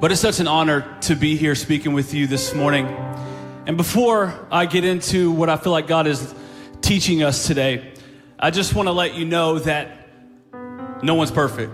[0.00, 2.86] But it's such an honor to be here speaking with you this morning.
[3.66, 6.32] And before I get into what I feel like God is
[6.80, 7.94] teaching us today,
[8.38, 10.08] I just want to let you know that
[11.02, 11.72] no one's perfect.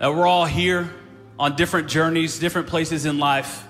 [0.00, 0.92] That we're all here
[1.38, 3.64] on different journeys, different places in life.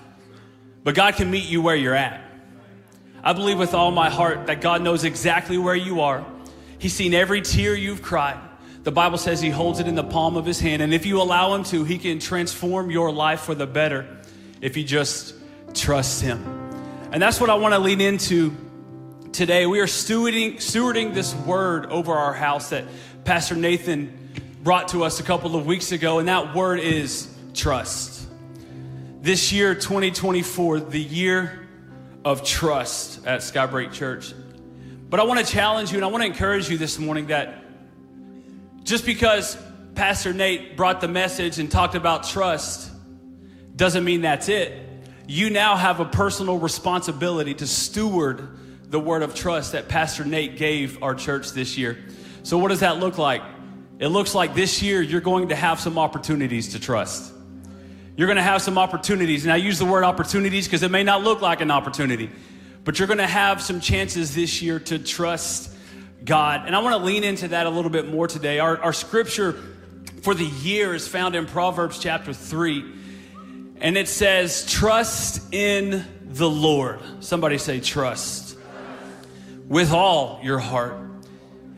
[0.83, 2.23] But God can meet you where you're at.
[3.23, 6.25] I believe with all my heart that God knows exactly where you are.
[6.79, 8.41] He's seen every tear you've cried.
[8.89, 10.81] The Bible says He holds it in the palm of His hand.
[10.81, 14.17] And if you allow Him to, He can transform your life for the better
[14.63, 15.35] if you just
[15.75, 16.43] trust Him.
[17.13, 18.57] And that's what I want to lean into
[19.31, 19.67] today.
[19.67, 22.87] We are stewarding, stewarding this word over our house that
[23.27, 24.31] Pastor Nathan
[24.63, 28.27] brought to us a couple of weeks ago, and that word is trust.
[29.21, 31.69] This year, 2024, the year
[32.25, 34.33] of trust at Skybreak Church.
[35.11, 37.68] But I want to challenge you and I want to encourage you this morning that
[38.89, 39.59] just because
[39.95, 42.91] Pastor Nate brought the message and talked about trust
[43.77, 44.83] doesn't mean that's it.
[45.27, 48.49] You now have a personal responsibility to steward
[48.85, 51.99] the word of trust that Pastor Nate gave our church this year.
[52.45, 53.43] So, what does that look like?
[53.99, 57.31] It looks like this year you're going to have some opportunities to trust.
[58.17, 59.45] You're going to have some opportunities.
[59.45, 62.31] And I use the word opportunities because it may not look like an opportunity,
[62.85, 65.75] but you're going to have some chances this year to trust
[66.25, 66.67] God.
[66.67, 68.59] And I want to lean into that a little bit more today.
[68.59, 69.55] Our, our scripture
[70.23, 72.85] for the year is found in Proverbs chapter 3.
[73.81, 77.01] And it says, Trust in the Lord.
[77.21, 78.57] Somebody say, Trust.
[79.69, 80.97] With all your heart.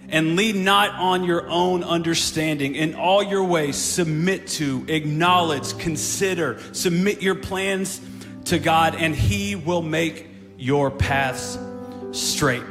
[0.08, 2.74] And lean not on your own understanding.
[2.74, 8.00] In all your ways, submit to, acknowledge, consider, submit your plans
[8.46, 11.58] to God, and He will make your paths
[12.10, 12.64] straight.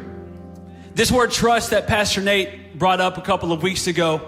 [0.95, 4.21] This word trust that Pastor Nate brought up a couple of weeks ago,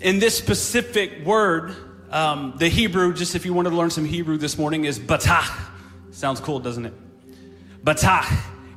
[0.00, 1.76] in this specific word,
[2.10, 5.50] um, the Hebrew, just if you wanted to learn some Hebrew this morning, is batach.
[6.10, 6.94] Sounds cool, doesn't it?
[7.84, 8.26] Batach.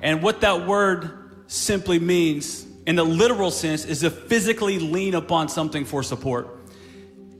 [0.02, 1.10] And what that word
[1.48, 6.60] simply means, in the literal sense, is to physically lean upon something for support.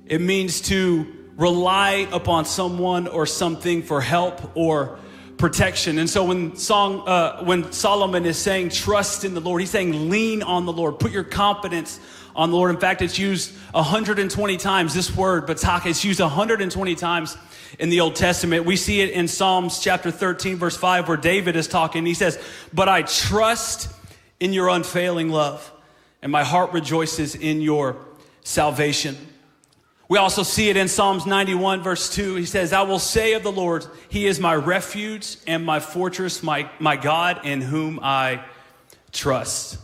[0.06, 1.06] It means to
[1.36, 4.98] rely upon someone or something for help or
[5.40, 5.98] protection.
[5.98, 10.10] And so when song, uh, when Solomon is saying trust in the Lord, he's saying
[10.10, 12.00] lean on the Lord, put your confidence
[12.36, 12.70] on the Lord.
[12.70, 14.94] In fact, it's used 120 times.
[14.94, 17.38] This word, bataka, it's used 120 times
[17.80, 18.66] in the Old Testament.
[18.66, 22.06] We see it in Psalms chapter 13, verse 5, where David is talking.
[22.06, 22.38] He says,
[22.74, 23.92] But I trust
[24.40, 25.72] in your unfailing love,
[26.22, 27.96] and my heart rejoices in your
[28.44, 29.18] salvation.
[30.10, 32.36] We also see it in Psalms 91, verse 2.
[32.36, 36.42] He says, I will say of the Lord, He is my refuge and my fortress,
[36.42, 38.44] my, my God in whom I
[39.12, 39.78] trust.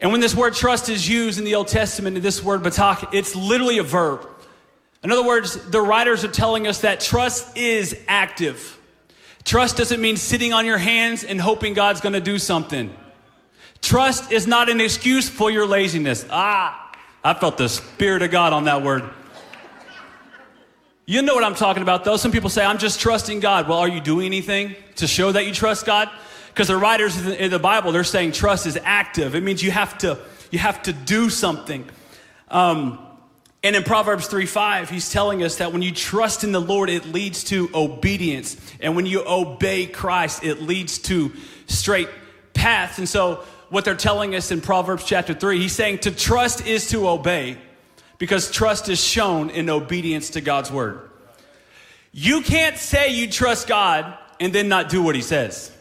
[0.00, 3.36] And when this word trust is used in the Old Testament, this word batak, it's
[3.36, 4.28] literally a verb.
[5.04, 8.76] In other words, the writers are telling us that trust is active.
[9.44, 12.92] Trust doesn't mean sitting on your hands and hoping God's to do something.
[13.80, 16.26] Trust is not an excuse for your laziness.
[16.28, 16.81] Ah,
[17.24, 19.08] I felt the Spirit of God on that word.
[21.06, 22.16] You know what I'm talking about, though.
[22.16, 23.68] Some people say, I'm just trusting God.
[23.68, 26.10] Well, are you doing anything to show that you trust God?
[26.48, 29.34] Because the writers in the Bible, they're saying trust is active.
[29.34, 30.18] It means you have to,
[30.50, 31.88] you have to do something.
[32.48, 32.98] Um,
[33.62, 36.90] and in Proverbs 3 5, he's telling us that when you trust in the Lord,
[36.90, 38.56] it leads to obedience.
[38.80, 41.32] And when you obey Christ, it leads to
[41.66, 42.08] straight
[42.52, 42.98] paths.
[42.98, 45.58] And so what they're telling us in Proverbs chapter 3.
[45.58, 47.56] He's saying to trust is to obey
[48.18, 51.08] because trust is shown in obedience to God's word.
[52.12, 55.72] You can't say you trust God and then not do what he says.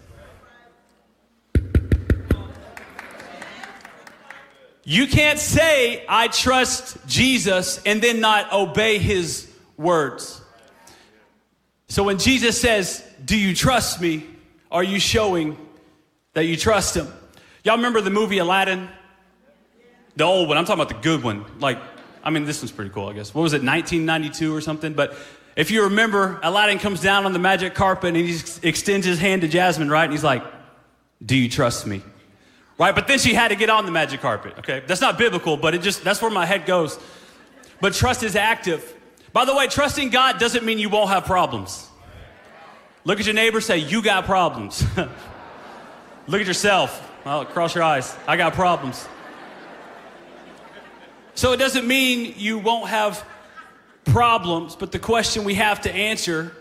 [4.85, 10.41] You can't say, I trust Jesus, and then not obey his words.
[11.89, 14.25] So when Jesus says, Do you trust me?
[14.71, 15.57] Are you showing
[16.33, 17.11] that you trust him?
[17.63, 18.89] Y'all remember the movie Aladdin?
[20.15, 20.57] The old one.
[20.57, 21.45] I'm talking about the good one.
[21.59, 21.79] Like,
[22.23, 23.33] I mean, this one's pretty cool, I guess.
[23.33, 24.93] What was it, 1992 or something?
[24.93, 25.15] But
[25.55, 29.41] if you remember, Aladdin comes down on the magic carpet and he extends his hand
[29.41, 30.03] to Jasmine, right?
[30.03, 30.43] And he's like,
[31.23, 32.01] Do you trust me?
[32.77, 32.95] Right?
[32.95, 34.81] But then she had to get on the magic carpet, okay?
[34.87, 36.97] That's not biblical, but it just, that's where my head goes.
[37.79, 38.95] But trust is active.
[39.33, 41.87] By the way, trusting God doesn't mean you won't have problems.
[43.03, 44.83] Look at your neighbor, say, You got problems.
[46.27, 47.10] Look at yourself.
[47.23, 48.15] Well, cross your eyes.
[48.27, 49.07] I got problems.
[51.35, 53.23] So it doesn't mean you won't have
[54.05, 56.55] problems, but the question we have to answer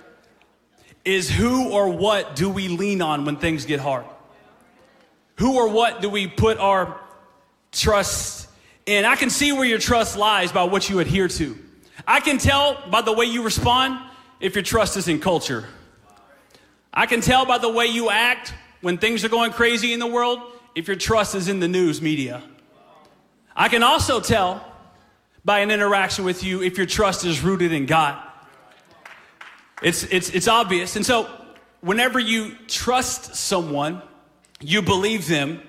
[1.03, 4.05] is who or what do we lean on when things get hard?
[5.37, 7.01] Who or what do we put our
[7.73, 8.47] trust
[8.85, 9.07] in?
[9.07, 11.57] I can see where your trust lies by what you adhere to.
[12.07, 13.99] I can tell by the way you respond
[14.41, 15.67] if your trust is in culture.
[16.93, 20.07] I can tell by the way you act when things are going crazy in the
[20.07, 20.41] world
[20.75, 22.43] if your trust is in the news media.
[23.55, 24.65] I can also tell
[25.45, 28.23] by an interaction with you if your trust is rooted in God.
[29.83, 30.97] It's, it's, it's obvious.
[30.97, 31.29] And so,
[31.81, 34.03] whenever you trust someone,
[34.61, 35.63] you believe them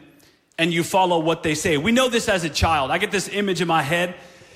[0.57, 1.77] and you follow what they say.
[1.77, 2.91] We know this as a child.
[2.91, 4.15] I get this image in my head.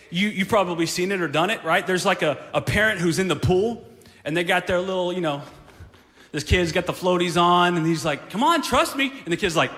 [0.09, 1.85] You, you've probably seen it or done it, right?
[1.85, 3.85] There's like a, a parent who's in the pool
[4.23, 5.41] and they got their little, you know,
[6.35, 9.09] this kid's got the floaties on and he's like, come on, trust me.
[9.23, 9.71] And the kid's like,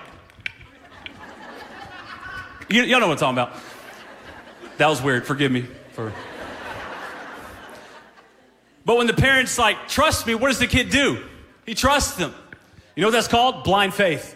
[2.68, 3.62] you, you know what I'm talking about.
[4.78, 5.24] That was weird.
[5.24, 6.12] Forgive me for.
[8.84, 11.24] But when the parents like, trust me, what does the kid do?
[11.64, 12.34] He trusts them.
[12.96, 13.62] You know what that's called?
[13.62, 14.34] Blind faith.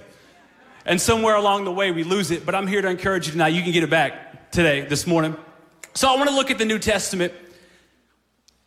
[0.86, 2.46] And somewhere along the way, we lose it.
[2.46, 3.48] But I'm here to encourage you tonight.
[3.48, 5.36] You can get it back today, this morning.
[5.94, 7.32] So I want to look at the New Testament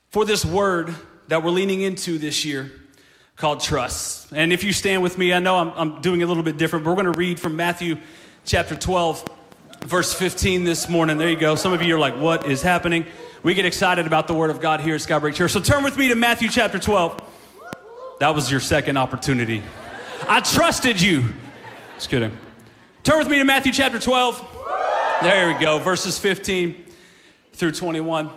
[0.10, 0.94] for this word
[1.30, 2.70] that we're leaning into this year
[3.36, 4.32] called trust.
[4.32, 6.86] And if you stand with me, I know I'm, I'm doing a little bit different,
[6.86, 7.98] but we're going to read from Matthew
[8.46, 9.26] chapter 12,
[9.82, 11.18] verse 15 this morning.
[11.18, 11.56] There you go.
[11.56, 13.06] Some of you are like, what is happening?
[13.44, 15.52] We get excited about the word of God here at Skybreak Church.
[15.52, 17.22] So turn with me to Matthew chapter 12.
[18.20, 19.62] That was your second opportunity.
[20.28, 21.26] I trusted you.
[21.96, 22.36] Just kidding.
[23.04, 24.44] Turn with me to Matthew chapter 12.
[25.22, 25.80] There we go.
[25.80, 26.86] Verses 15
[27.54, 28.30] through 21.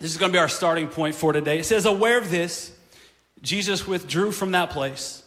[0.00, 1.60] This is going to be our starting point for today.
[1.60, 2.72] It says, Aware of this,
[3.42, 5.22] Jesus withdrew from that place.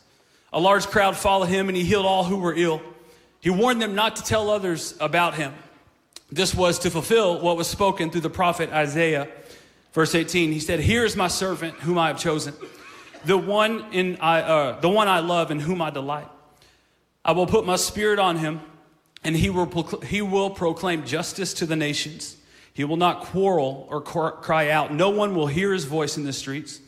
[0.53, 2.81] A large crowd followed him, and he healed all who were ill.
[3.41, 5.53] He warned them not to tell others about him.
[6.31, 9.27] This was to fulfill what was spoken through the prophet Isaiah.
[9.93, 12.53] Verse 18, he said, Here is my servant whom I have chosen,
[13.25, 16.27] the one, in I, uh, the one I love and whom I delight.
[17.23, 18.61] I will put my spirit on him,
[19.23, 19.67] and he will,
[20.01, 22.37] he will proclaim justice to the nations.
[22.73, 24.93] He will not quarrel or cry out.
[24.93, 26.79] No one will hear his voice in the streets.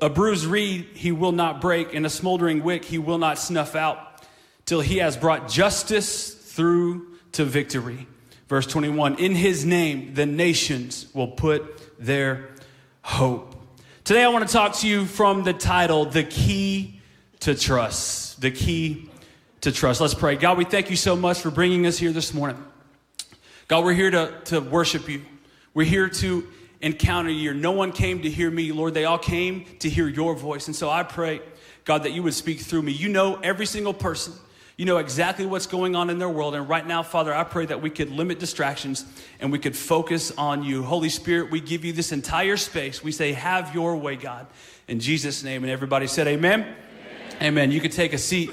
[0.00, 3.74] A bruised reed he will not break, and a smoldering wick he will not snuff
[3.74, 4.22] out,
[4.66, 8.06] till he has brought justice through to victory.
[8.48, 12.50] Verse 21 In his name, the nations will put their
[13.02, 13.54] hope.
[14.04, 17.00] Today, I want to talk to you from the title, The Key
[17.40, 18.40] to Trust.
[18.40, 19.08] The Key
[19.62, 20.00] to Trust.
[20.00, 20.36] Let's pray.
[20.36, 22.62] God, we thank you so much for bringing us here this morning.
[23.66, 25.22] God, we're here to, to worship you.
[25.72, 26.46] We're here to
[26.84, 27.54] encounter you.
[27.54, 28.92] No one came to hear me, Lord.
[28.92, 30.66] They all came to hear your voice.
[30.66, 31.40] And so I pray,
[31.86, 32.92] God, that you would speak through me.
[32.92, 34.34] You know every single person.
[34.76, 36.54] You know exactly what's going on in their world.
[36.54, 39.06] And right now, Father, I pray that we could limit distractions
[39.40, 40.82] and we could focus on you.
[40.82, 43.02] Holy Spirit, we give you this entire space.
[43.02, 44.46] We say, Have your way, God.
[44.86, 45.62] In Jesus' name.
[45.62, 46.60] And everybody said, Amen.
[46.60, 46.76] Amen.
[47.40, 47.70] Amen.
[47.70, 48.50] You can take a seat.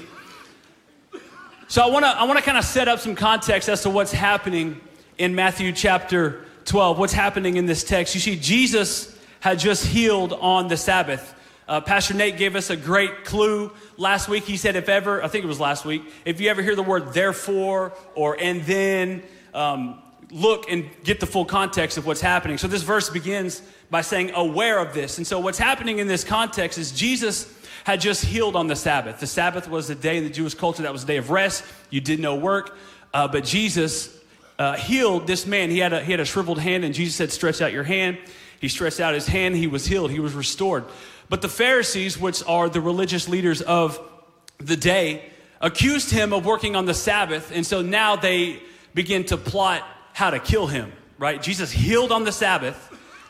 [1.68, 3.90] So I want to I want to kind of set up some context as to
[3.90, 4.80] what's happening
[5.18, 8.14] in Matthew chapter 12, what's happening in this text.
[8.14, 11.34] You see, Jesus had just healed on the Sabbath.
[11.68, 14.44] Uh, Pastor Nate gave us a great clue last week.
[14.44, 16.82] He said, if ever, I think it was last week, if you ever hear the
[16.82, 19.22] word therefore or and then,
[19.54, 22.56] um, look and get the full context of what's happening.
[22.56, 25.18] So this verse begins by saying, aware of this.
[25.18, 27.52] And so what's happening in this context is Jesus
[27.84, 29.20] had just healed on the Sabbath.
[29.20, 31.64] The Sabbath was a day in the Jewish culture that was a day of rest.
[31.90, 32.76] You did no work.
[33.12, 34.18] Uh, but Jesus
[34.58, 35.70] uh, healed this man.
[35.70, 38.18] He had, a, he had a shriveled hand, and Jesus said, Stretch out your hand.
[38.60, 39.56] He stretched out his hand.
[39.56, 40.10] He was healed.
[40.10, 40.84] He was restored.
[41.28, 43.98] But the Pharisees, which are the religious leaders of
[44.58, 45.30] the day,
[45.60, 47.50] accused him of working on the Sabbath.
[47.52, 48.60] And so now they
[48.94, 49.82] begin to plot
[50.12, 51.42] how to kill him, right?
[51.42, 52.76] Jesus healed on the Sabbath,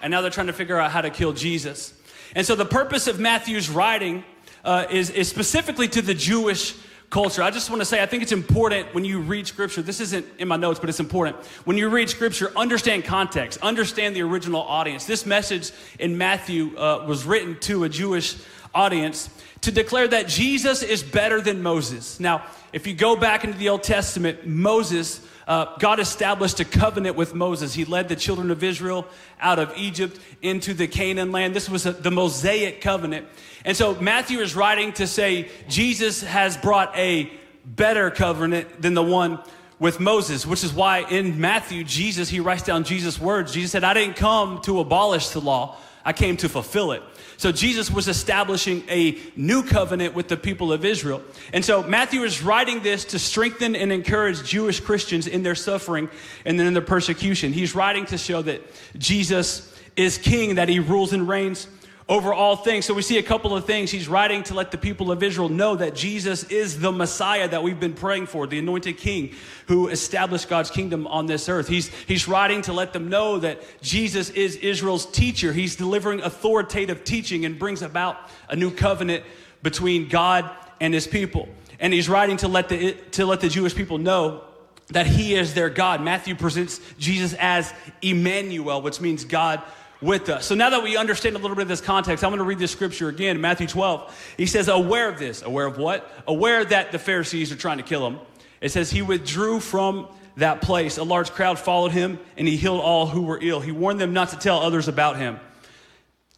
[0.03, 1.95] and now they're trying to figure out how to kill Jesus.
[2.35, 4.25] And so the purpose of Matthew's writing
[4.65, 6.75] uh, is, is specifically to the Jewish
[7.13, 7.43] culture.
[7.43, 9.83] I just want to say, I think it's important when you read scripture.
[9.83, 11.37] This isn't in my notes, but it's important.
[11.67, 15.05] When you read scripture, understand context, understand the original audience.
[15.05, 18.37] This message in Matthew uh, was written to a Jewish
[18.75, 19.31] audience
[19.63, 22.19] to declare that Jesus is better than Moses.
[22.19, 27.17] Now, if you go back into the Old Testament, Moses uh, God established a covenant
[27.17, 27.75] with Moses.
[27.75, 29.07] He led the children of Israel
[29.41, 31.55] out of Egypt into the Canaan land.
[31.55, 33.27] This was a, the Mosaic covenant.
[33.65, 37.31] And so Matthew is writing to say Jesus has brought a
[37.65, 39.41] better covenant than the one
[39.79, 43.53] with Moses, which is why in Matthew, Jesus, he writes down Jesus' words.
[43.53, 47.03] Jesus said, I didn't come to abolish the law, I came to fulfill it.
[47.43, 51.21] So Jesus was establishing a new covenant with the people of Israel.
[51.53, 56.09] And so Matthew is writing this to strengthen and encourage Jewish Christians in their suffering
[56.45, 57.53] and then in their persecution.
[57.53, 58.63] He's writing to show that
[58.97, 61.67] Jesus is king, that he rules and reigns
[62.09, 62.85] over all things.
[62.85, 63.91] So we see a couple of things.
[63.91, 67.63] He's writing to let the people of Israel know that Jesus is the Messiah that
[67.63, 69.35] we've been praying for, the anointed king
[69.69, 71.69] who established God's kingdom on this earth.
[71.69, 75.53] He's, he's writing to let them know that Jesus is Israel's teacher.
[75.53, 78.17] He's delivering authoritative teaching and brings about
[78.49, 79.25] a new covenant
[79.63, 81.49] between God and his people.
[81.79, 84.45] And he's writing to let the, to let the Jewish people know
[84.89, 86.03] that he is their God.
[86.03, 89.63] Matthew presents Jesus as Emmanuel, which means God
[90.03, 90.45] with us.
[90.47, 92.59] So now that we understand a little bit of this context, I'm going to read
[92.59, 94.35] this scripture again, Matthew 12.
[94.37, 95.43] He says, Aware of this.
[95.43, 96.11] Aware of what?
[96.27, 98.19] Aware that the Pharisees are trying to kill him.
[98.61, 100.99] It says, He withdrew from that place.
[100.99, 103.61] A large crowd followed him, and he healed all who were ill.
[103.61, 105.39] He warned them not to tell others about him.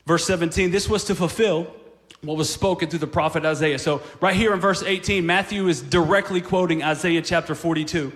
[0.07, 1.73] Verse 17, this was to fulfill
[2.21, 3.79] what was spoken through the prophet Isaiah.
[3.79, 8.13] So, right here in verse 18, Matthew is directly quoting Isaiah chapter 42.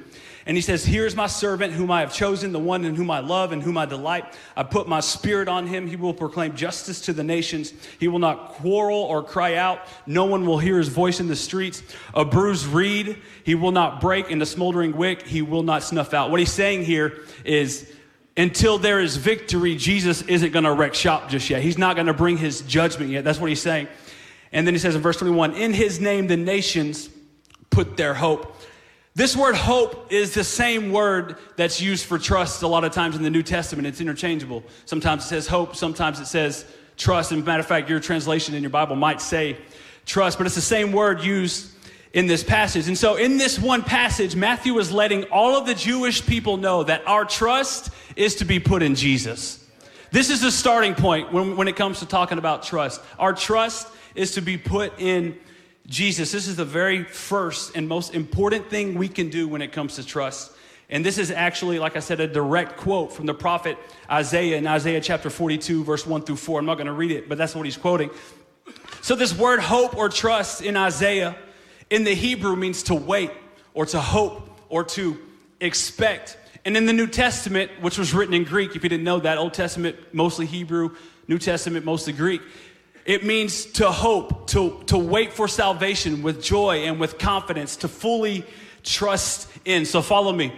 [0.48, 3.20] And he says, Here's my servant whom I have chosen, the one in whom I
[3.20, 4.24] love and whom I delight.
[4.56, 5.86] I put my spirit on him.
[5.86, 7.74] He will proclaim justice to the nations.
[8.00, 9.80] He will not quarrel or cry out.
[10.06, 11.82] No one will hear his voice in the streets.
[12.14, 16.14] A bruised reed he will not break, and a smoldering wick he will not snuff
[16.14, 16.30] out.
[16.30, 17.92] What he's saying here is,
[18.34, 21.60] until there is victory, Jesus isn't going to wreck shop just yet.
[21.60, 23.22] He's not going to bring his judgment yet.
[23.22, 23.88] That's what he's saying.
[24.50, 27.10] And then he says in verse 21 In his name, the nations
[27.68, 28.54] put their hope.
[29.18, 33.16] This word hope is the same word that's used for trust a lot of times
[33.16, 33.88] in the New Testament.
[33.88, 34.62] It's interchangeable.
[34.84, 36.64] Sometimes it says hope, sometimes it says
[36.96, 37.32] trust.
[37.32, 39.56] And matter of fact, your translation in your Bible might say
[40.06, 41.72] trust, but it's the same word used
[42.12, 42.86] in this passage.
[42.86, 46.84] And so in this one passage, Matthew is letting all of the Jewish people know
[46.84, 49.66] that our trust is to be put in Jesus.
[50.12, 53.00] This is the starting point when, when it comes to talking about trust.
[53.18, 55.36] Our trust is to be put in
[55.88, 56.32] Jesus.
[56.32, 59.96] This is the very first and most important thing we can do when it comes
[59.96, 60.52] to trust.
[60.90, 63.76] And this is actually, like I said, a direct quote from the prophet
[64.10, 66.60] Isaiah in Isaiah chapter 42, verse 1 through 4.
[66.60, 68.10] I'm not going to read it, but that's what he's quoting.
[69.00, 71.36] So, this word hope or trust in Isaiah
[71.88, 73.30] in the Hebrew means to wait
[73.72, 75.18] or to hope or to
[75.60, 76.36] expect.
[76.64, 79.38] And in the New Testament, which was written in Greek, if you didn't know that,
[79.38, 80.96] Old Testament mostly Hebrew,
[81.28, 82.42] New Testament mostly Greek,
[83.08, 87.88] it means to hope, to, to wait for salvation with joy and with confidence, to
[87.88, 88.44] fully
[88.82, 89.86] trust in.
[89.86, 90.52] So follow me.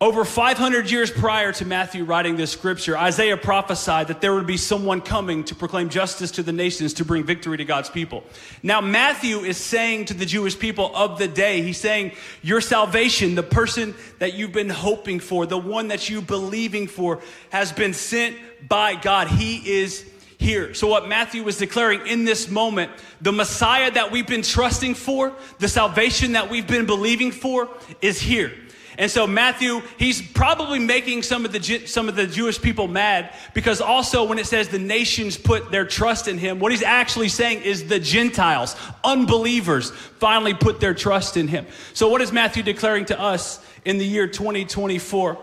[0.00, 4.56] Over 500 years prior to Matthew writing this scripture, Isaiah prophesied that there would be
[4.56, 8.22] someone coming to proclaim justice to the nations to bring victory to God's people.
[8.62, 12.12] Now, Matthew is saying to the Jewish people of the day, he's saying,
[12.42, 17.20] Your salvation, the person that you've been hoping for, the one that you believing for,
[17.50, 18.36] has been sent
[18.68, 19.26] by God.
[19.26, 20.74] He is here.
[20.74, 25.32] So, what Matthew was declaring in this moment, the Messiah that we've been trusting for,
[25.58, 27.68] the salvation that we've been believing for,
[28.00, 28.52] is here.
[28.96, 33.34] And so Matthew, he's probably making some of the some of the Jewish people mad
[33.52, 37.28] because also when it says the nations put their trust in him, what he's actually
[37.28, 41.66] saying is the Gentiles, unbelievers, finally put their trust in him.
[41.92, 45.38] So what is Matthew declaring to us in the year 2024?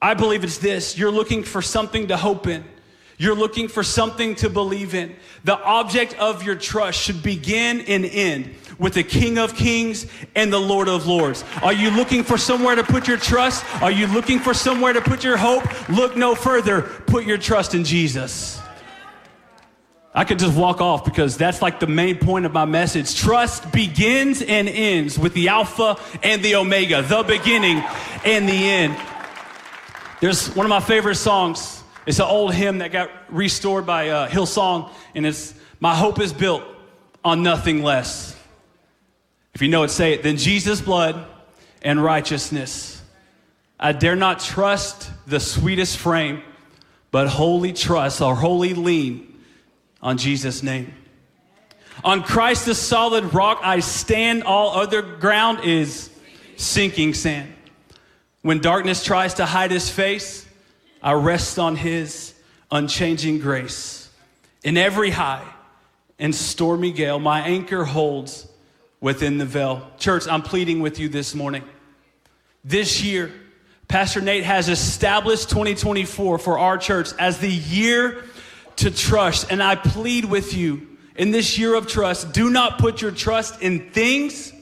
[0.00, 2.64] I believe it's this: you're looking for something to hope in.
[3.22, 5.14] You're looking for something to believe in.
[5.44, 10.52] The object of your trust should begin and end with the King of Kings and
[10.52, 11.44] the Lord of Lords.
[11.62, 13.64] Are you looking for somewhere to put your trust?
[13.80, 15.62] Are you looking for somewhere to put your hope?
[15.88, 16.82] Look no further.
[16.82, 18.60] Put your trust in Jesus.
[20.12, 23.14] I could just walk off because that's like the main point of my message.
[23.14, 27.84] Trust begins and ends with the Alpha and the Omega, the beginning
[28.24, 28.96] and the end.
[30.20, 34.28] There's one of my favorite songs it's an old hymn that got restored by uh,
[34.28, 36.62] Hillsong, and it's My Hope is Built
[37.24, 38.36] on Nothing Less.
[39.54, 40.22] If you know it, say it.
[40.22, 41.26] Then Jesus' blood
[41.82, 43.02] and righteousness.
[43.78, 46.42] I dare not trust the sweetest frame,
[47.10, 49.40] but wholly trust or wholly lean
[50.00, 50.94] on Jesus' name.
[52.04, 54.44] On Christ, the solid rock, I stand.
[54.44, 56.10] All other ground is
[56.56, 57.52] sinking sand.
[58.40, 60.46] When darkness tries to hide his face,
[61.02, 62.32] I rest on his
[62.70, 64.08] unchanging grace.
[64.62, 65.44] In every high
[66.18, 68.46] and stormy gale, my anchor holds
[69.00, 69.90] within the veil.
[69.98, 71.64] Church, I'm pleading with you this morning.
[72.64, 73.32] This year,
[73.88, 78.22] Pastor Nate has established 2024 for our church as the year
[78.76, 79.50] to trust.
[79.50, 83.60] And I plead with you in this year of trust do not put your trust
[83.60, 84.52] in things.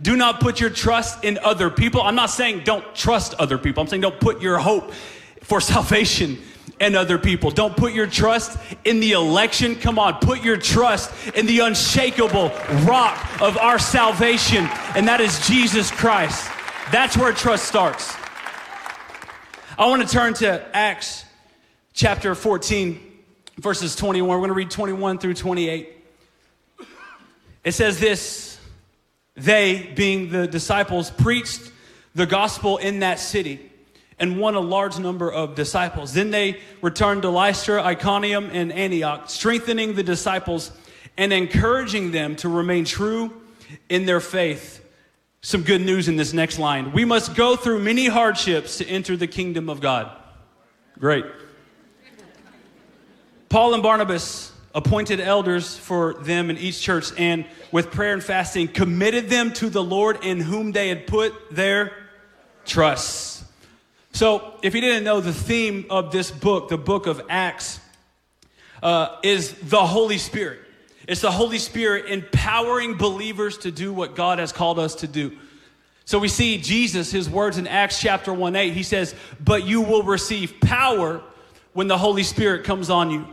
[0.00, 2.00] Do not put your trust in other people.
[2.00, 3.82] I'm not saying don't trust other people.
[3.82, 4.92] I'm saying don't put your hope
[5.40, 6.38] for salvation
[6.80, 7.50] and other people.
[7.50, 9.76] Don't put your trust in the election.
[9.76, 12.48] Come on, put your trust in the unshakable
[12.84, 14.66] rock of our salvation,
[14.96, 16.50] and that is Jesus Christ.
[16.90, 18.14] That's where trust starts.
[19.78, 21.24] I want to turn to Acts
[21.92, 23.00] chapter 14,
[23.58, 24.28] verses 21.
[24.28, 25.88] We're going to read 21 through 28.
[27.62, 28.58] It says this
[29.34, 31.70] They, being the disciples, preached
[32.14, 33.69] the gospel in that city
[34.20, 36.12] and won a large number of disciples.
[36.12, 40.70] Then they returned to Lystra, Iconium, and Antioch, strengthening the disciples
[41.16, 43.32] and encouraging them to remain true
[43.88, 44.84] in their faith.
[45.40, 46.92] Some good news in this next line.
[46.92, 50.14] We must go through many hardships to enter the kingdom of God.
[50.98, 51.24] Great.
[53.48, 58.68] Paul and Barnabas appointed elders for them in each church and with prayer and fasting
[58.68, 61.92] committed them to the Lord in whom they had put their
[62.64, 63.39] trust.
[64.12, 67.80] So, if you didn't know, the theme of this book, the book of Acts,
[68.82, 70.60] uh, is the Holy Spirit.
[71.06, 75.36] It's the Holy Spirit empowering believers to do what God has called us to do.
[76.04, 79.80] So we see Jesus, his words in Acts chapter 1 8, he says, But you
[79.80, 81.22] will receive power
[81.72, 83.26] when the Holy Spirit comes on you.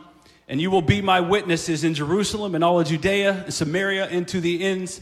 [0.48, 4.28] And you will be my witnesses in Jerusalem and all of Judea and Samaria and
[4.30, 5.02] to the ends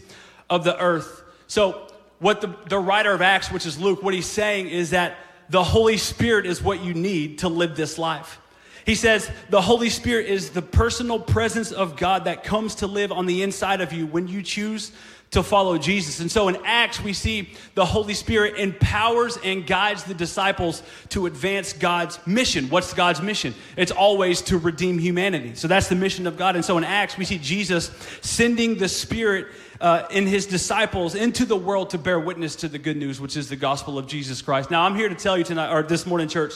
[0.50, 1.22] of the earth.
[1.48, 1.88] So,
[2.20, 5.18] what the, the writer of Acts, which is Luke, what he's saying is that
[5.50, 8.40] the Holy Spirit is what you need to live this life.
[8.86, 13.12] He says the Holy Spirit is the personal presence of God that comes to live
[13.12, 14.92] on the inside of you when you choose
[15.32, 16.20] to follow Jesus.
[16.20, 21.26] And so in Acts, we see the Holy Spirit empowers and guides the disciples to
[21.26, 22.70] advance God's mission.
[22.70, 23.56] What's God's mission?
[23.76, 25.56] It's always to redeem humanity.
[25.56, 26.56] So that's the mission of God.
[26.56, 29.48] And so in Acts, we see Jesus sending the Spirit
[29.82, 33.36] uh, in his disciples into the world to bear witness to the good news, which
[33.36, 34.72] is the gospel of Jesus Christ.
[34.72, 36.54] Now, I'm here to tell you tonight, or this morning, church,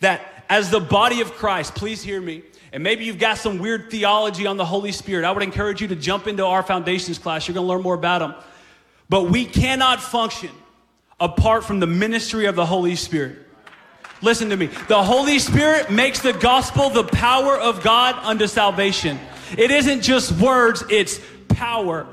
[0.00, 2.42] that as the body of Christ, please hear me.
[2.72, 5.24] And maybe you've got some weird theology on the Holy Spirit.
[5.24, 7.48] I would encourage you to jump into our foundations class.
[7.48, 8.34] You're going to learn more about them.
[9.08, 10.50] But we cannot function
[11.18, 13.38] apart from the ministry of the Holy Spirit.
[14.22, 14.66] Listen to me.
[14.66, 19.18] The Holy Spirit makes the gospel the power of God unto salvation.
[19.56, 22.06] It isn't just words, it's power.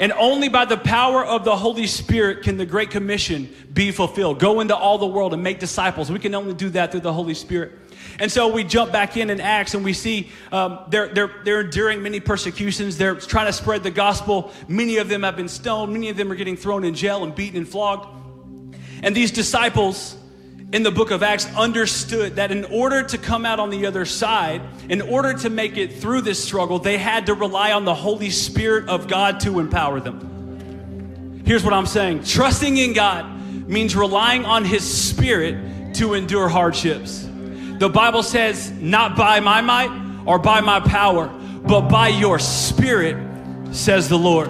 [0.00, 4.40] And only by the power of the Holy Spirit can the Great Commission be fulfilled.
[4.40, 6.10] Go into all the world and make disciples.
[6.10, 7.72] We can only do that through the Holy Spirit.
[8.18, 11.60] And so we jump back in in Acts and we see um, they're, they're, they're
[11.62, 12.98] enduring many persecutions.
[12.98, 14.52] They're trying to spread the gospel.
[14.68, 15.92] Many of them have been stoned.
[15.92, 18.08] Many of them are getting thrown in jail and beaten and flogged.
[19.02, 20.16] And these disciples
[20.72, 24.06] in the book of Acts understood that in order to come out on the other
[24.06, 27.94] side, in order to make it through this struggle, they had to rely on the
[27.94, 31.42] Holy Spirit of God to empower them.
[31.44, 37.28] Here's what I'm saying trusting in God means relying on His Spirit to endure hardships.
[37.78, 41.26] The Bible says, not by my might or by my power,
[41.66, 43.16] but by your Spirit,
[43.72, 44.48] says the Lord.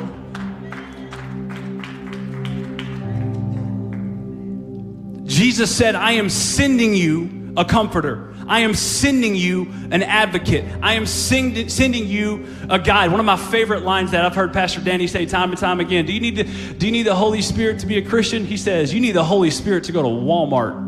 [5.42, 8.33] Jesus said, I am sending you a comforter.
[8.46, 10.64] I am sending you an advocate.
[10.81, 13.11] I am send, sending you a guide.
[13.11, 16.07] One of my favorite lines that I've heard Pastor Danny say time and time again.
[16.07, 18.46] Do you need to, do you need the Holy Spirit to be a Christian?
[18.46, 20.78] He says, you need the Holy Spirit to go to Walmart.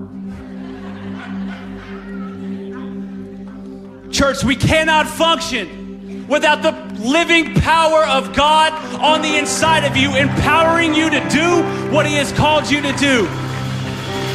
[4.12, 10.14] Church, we cannot function without the living power of God on the inside of you,
[10.14, 13.28] empowering you to do what He has called you to do.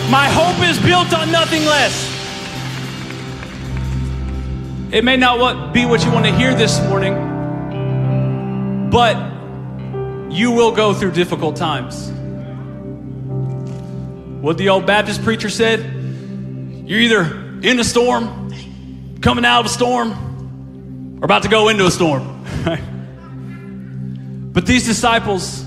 [0.09, 1.93] My hope is built on nothing less.
[4.91, 7.13] It may not be what you want to hear this morning,
[8.89, 9.15] but
[10.31, 12.09] you will go through difficult times.
[14.41, 15.79] What the old Baptist preacher said
[16.87, 18.51] you're either in a storm,
[19.21, 22.43] coming out of a storm, or about to go into a storm.
[24.53, 25.63] but these disciples,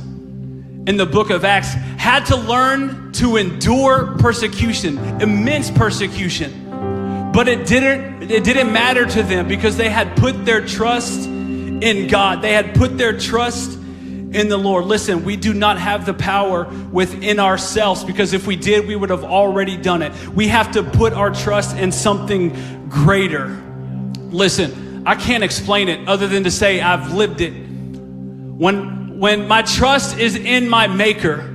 [0.87, 7.31] in the book of Acts had to learn to endure persecution, immense persecution.
[7.33, 12.09] But it didn't it didn't matter to them because they had put their trust in
[12.09, 12.43] God.
[12.43, 14.87] They had put their trust in the Lord.
[14.87, 19.11] Listen, we do not have the power within ourselves because if we did, we would
[19.11, 20.13] have already done it.
[20.29, 23.63] We have to put our trust in something greater.
[24.31, 27.51] Listen, I can't explain it other than to say I've lived it.
[27.51, 31.49] When when my trust is in my maker,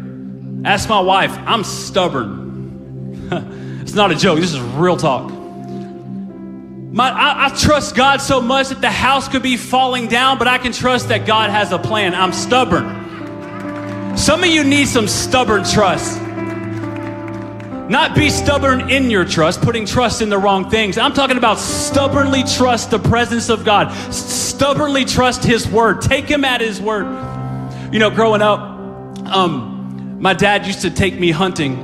[0.64, 3.28] ask my wife, I'm stubborn.
[3.82, 5.30] it's not a joke, this is real talk.
[5.30, 10.48] My, I, I, trust God so much that the house could be falling down, but
[10.48, 12.16] I can trust that God has a plan.
[12.16, 12.86] I'm stubborn.
[14.16, 16.22] Some of you need some stubborn trust.
[16.22, 20.98] Not be stubborn in your trust, putting trust in the wrong things.
[20.98, 26.46] I'm talking about stubbornly trust the presence of God, stubbornly trust His word, take Him
[26.46, 27.37] at His word.
[27.92, 28.60] You know, growing up,
[29.28, 31.78] um, my dad used to take me hunting,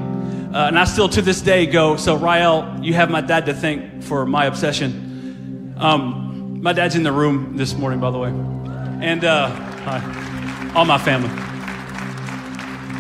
[0.54, 1.96] uh, and I still to this day go.
[1.96, 5.76] So, Rael, you have my dad to thank for my obsession.
[5.78, 8.30] Um, My dad's in the room this morning, by the way.
[8.30, 11.30] And uh, hi, all my family.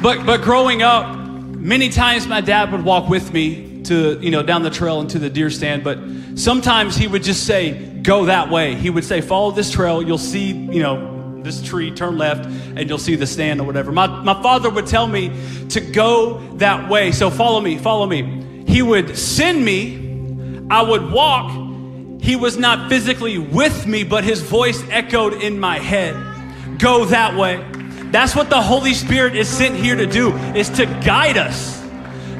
[0.01, 4.43] But, but growing up, many times my dad would walk with me to, you know,
[4.43, 5.83] down the trail into the deer stand.
[5.83, 5.97] But
[6.35, 8.75] sometimes he would just say, go that way.
[8.75, 10.01] He would say, follow this trail.
[10.01, 11.12] You'll see, you know,
[11.43, 13.91] this tree, turn left, and you'll see the stand or whatever.
[13.91, 15.31] My, my father would tell me
[15.69, 17.11] to go that way.
[17.11, 18.63] So follow me, follow me.
[18.67, 21.51] He would send me, I would walk.
[22.21, 26.15] He was not physically with me, but his voice echoed in my head.
[26.79, 27.63] Go that way.
[28.11, 31.81] That's what the Holy Spirit is sent here to do, is to guide us.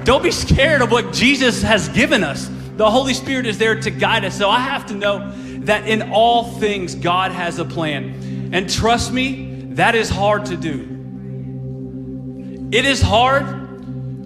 [0.04, 2.50] Don't be scared of what Jesus has given us.
[2.78, 4.38] The Holy Spirit is there to guide us.
[4.38, 5.32] So I have to know
[5.66, 8.14] that in all things, God has a plan.
[8.54, 12.70] And trust me, that is hard to do.
[12.72, 13.46] It is hard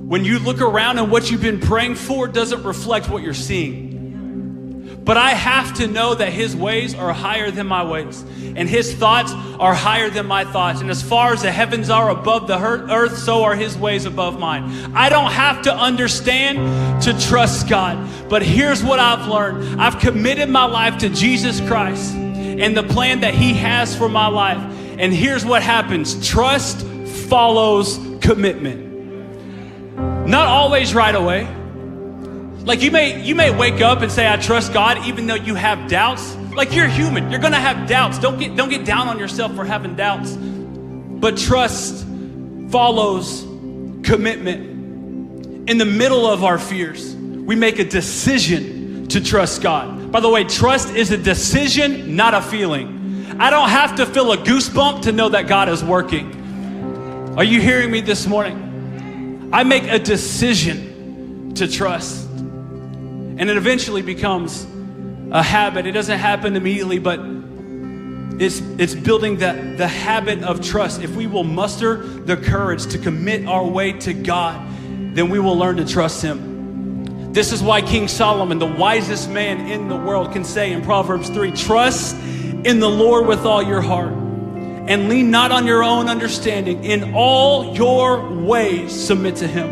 [0.06, 5.00] when you look around and what you've been praying for doesn't reflect what you're seeing.
[5.06, 8.94] But I have to know that His ways are higher than my ways, and His
[8.94, 10.82] thoughts are higher than my thoughts.
[10.82, 14.38] And as far as the heavens are above the earth, so are His ways above
[14.38, 14.94] mine.
[14.94, 18.28] I don't have to understand to trust God.
[18.28, 22.27] But here's what I've learned I've committed my life to Jesus Christ
[22.58, 24.58] and the plan that He has for my life.
[24.98, 26.86] And here's what happens trust
[27.28, 28.88] follows commitment.
[30.28, 31.48] Not always right away.
[32.66, 35.56] Like you may you may wake up and say I trust God even though you
[35.56, 36.36] have doubts.
[36.54, 37.30] Like you're human.
[37.32, 38.18] You're going to have doubts.
[38.20, 40.36] Don't get don't get down on yourself for having doubts.
[40.36, 42.06] But trust
[42.70, 43.44] follows
[44.04, 45.70] commitment.
[45.70, 49.97] In the middle of our fears, we make a decision to trust God.
[50.12, 53.36] By the way, trust is a decision, not a feeling.
[53.40, 57.36] I don't have to feel a goosebump to know that God is working.
[57.38, 59.50] Are you hearing me this morning?
[59.54, 62.28] I make a decision to trust.
[62.30, 64.66] And it eventually becomes
[65.32, 65.86] a habit.
[65.86, 67.20] It doesn't happen immediately, but
[68.40, 71.02] it's, it's building the, the habit of trust.
[71.02, 74.68] If we will muster the courage to commit our way to God,
[75.16, 76.57] then we will learn to trust Him.
[77.38, 81.30] This is why King Solomon, the wisest man in the world, can say in Proverbs
[81.30, 86.10] 3 Trust in the Lord with all your heart and lean not on your own
[86.10, 86.84] understanding.
[86.84, 89.70] In all your ways, submit to Him,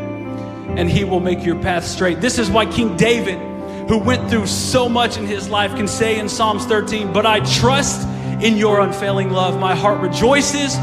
[0.78, 2.22] and He will make your path straight.
[2.22, 3.40] This is why King David
[3.88, 7.40] who went through so much in his life can say in Psalms 13, But I
[7.56, 8.08] trust
[8.44, 9.60] in your unfailing love.
[9.60, 10.76] My heart rejoices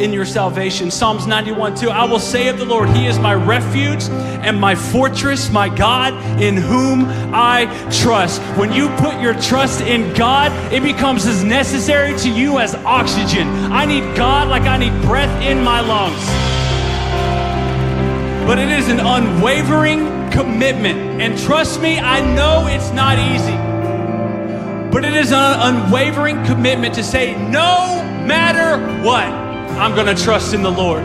[0.00, 0.90] in your salvation.
[0.90, 1.90] Psalms 91 2.
[1.90, 4.02] I will say of the Lord, He is my refuge
[4.42, 7.66] and my fortress, my God, in whom I
[8.02, 8.40] trust.
[8.58, 13.46] When you put your trust in God, it becomes as necessary to you as oxygen.
[13.72, 16.26] I need God like I need breath in my lungs.
[18.46, 21.20] But it is an unwavering commitment.
[21.20, 23.56] And trust me, I know it's not easy.
[24.90, 30.54] But it is an unwavering commitment to say, no matter what, I'm going to trust
[30.54, 31.04] in the Lord.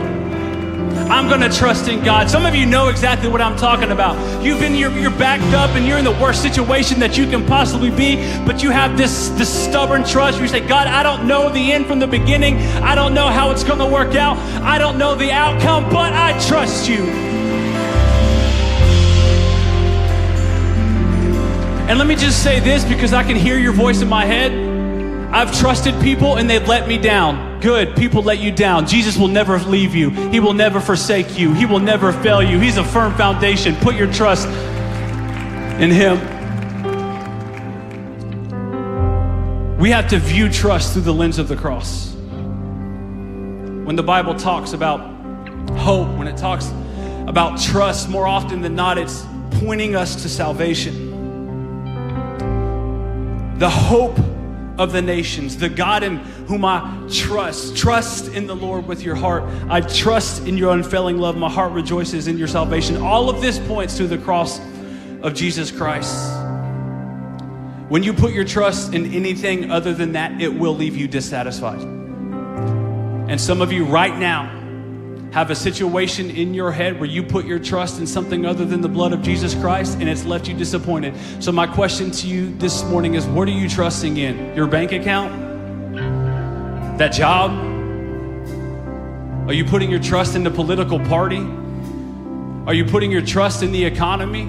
[1.08, 2.28] I'm going to trust in God.
[2.28, 4.16] Some of you know exactly what I'm talking about.
[4.42, 7.46] You've been, you're, you're backed up and you're in the worst situation that you can
[7.46, 10.40] possibly be, but you have this, this stubborn trust.
[10.40, 12.56] You say, God, I don't know the end from the beginning.
[12.82, 14.36] I don't know how it's going to work out.
[14.62, 17.04] I don't know the outcome, but I trust you.
[21.88, 24.65] And let me just say this because I can hear your voice in my head.
[25.32, 27.60] I've trusted people and they've let me down.
[27.60, 28.86] Good, people let you down.
[28.86, 32.58] Jesus will never leave you, He will never forsake you, He will never fail you.
[32.60, 33.74] He's a firm foundation.
[33.76, 34.48] Put your trust
[35.78, 36.18] in Him.
[39.78, 42.12] We have to view trust through the lens of the cross.
[42.14, 45.00] When the Bible talks about
[45.78, 46.72] hope, when it talks
[47.26, 51.06] about trust, more often than not, it's pointing us to salvation
[53.58, 54.18] the hope
[54.78, 57.76] of the nations, the God in whom I trust.
[57.76, 59.44] Trust in the Lord with your heart.
[59.68, 61.36] I trust in your unfailing love.
[61.36, 62.96] My heart rejoices in your salvation.
[62.98, 64.60] All of this points to the cross
[65.22, 66.14] of Jesus Christ.
[67.88, 71.80] When you put your trust in anything other than that, it will leave you dissatisfied.
[71.80, 74.55] And some of you right now,
[75.36, 78.80] have a situation in your head where you put your trust in something other than
[78.80, 81.14] the blood of Jesus Christ and it's left you disappointed.
[81.40, 84.56] So, my question to you this morning is what are you trusting in?
[84.56, 85.98] Your bank account?
[86.96, 87.50] That job?
[89.46, 91.46] Are you putting your trust in the political party?
[92.66, 94.48] Are you putting your trust in the economy?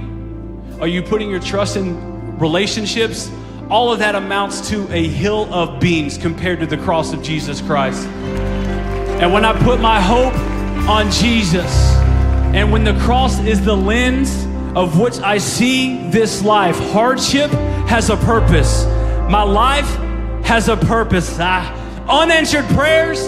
[0.79, 3.29] Are you putting your trust in relationships?
[3.69, 7.59] All of that amounts to a hill of beans compared to the cross of Jesus
[7.59, 8.07] Christ.
[8.07, 10.33] And when I put my hope
[10.87, 11.71] on Jesus.
[12.53, 17.51] And when the cross is the lens of which I see this life, hardship
[17.87, 18.85] has a purpose.
[19.29, 19.89] My life
[20.45, 21.37] has a purpose.
[21.39, 21.73] Ah,
[22.07, 23.19] unanswered prayers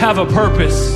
[0.00, 0.94] have a purpose.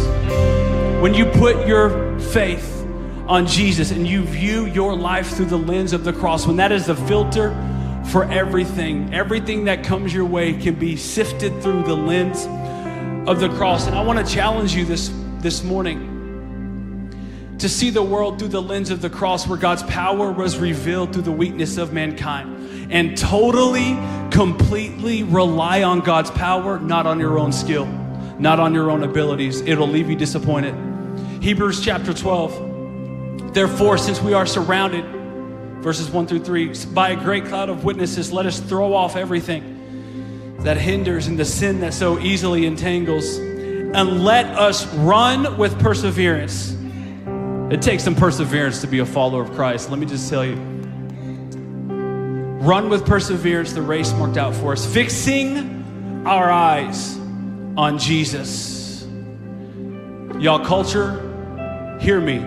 [1.01, 2.85] When you put your faith
[3.27, 6.73] on Jesus and you view your life through the lens of the cross, when that
[6.73, 7.51] is the filter
[8.07, 12.47] for everything, everything that comes your way can be sifted through the lens
[13.29, 13.87] of the cross.
[13.87, 15.11] And I want to challenge you this,
[15.43, 16.19] this morning
[17.59, 21.13] to see the world through the lens of the cross where God's power was revealed
[21.13, 23.97] through the weakness of mankind and totally,
[24.31, 27.87] completely rely on God's power, not on your own skill,
[28.39, 29.61] not on your own abilities.
[29.61, 30.75] It'll leave you disappointed.
[31.43, 33.55] Hebrews chapter 12.
[33.55, 35.05] Therefore, since we are surrounded,
[35.83, 40.57] verses 1 through 3, by a great cloud of witnesses, let us throw off everything
[40.61, 43.39] that hinders and the sin that so easily entangles,
[43.95, 46.77] and let us run with perseverance
[47.71, 49.91] it takes some perseverance to be a follower of Christ.
[49.91, 50.57] Let me just tell you.
[52.61, 57.17] Run with perseverance the race marked out for us, fixing our eyes
[57.77, 59.07] on Jesus.
[60.41, 62.45] Y'all, culture, hear me.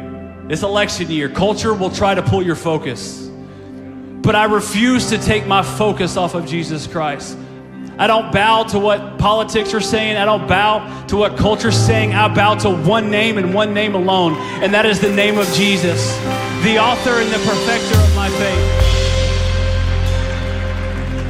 [0.49, 1.29] It's election year.
[1.29, 3.21] Culture will try to pull your focus.
[3.21, 7.37] But I refuse to take my focus off of Jesus Christ.
[7.97, 10.17] I don't bow to what politics are saying.
[10.17, 12.13] I don't bow to what culture's saying.
[12.13, 15.45] I bow to one name and one name alone, and that is the name of
[15.53, 16.17] Jesus,
[16.63, 18.81] the author and the perfecter of my faith,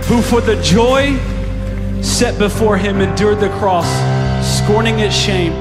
[0.08, 1.18] who for the joy
[2.02, 3.88] set before him endured the cross,
[4.60, 5.52] scorning its shame,